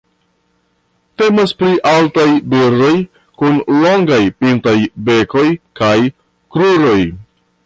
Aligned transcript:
Temas 1.21 1.51
pri 1.59 1.73
altaj 1.89 2.25
birdoj 2.55 2.91
kun 3.43 3.61
longaj 3.85 4.21
pintaj 4.41 4.77
bekoj 5.11 5.49
kaj 5.83 5.97
kruroj. 6.57 7.01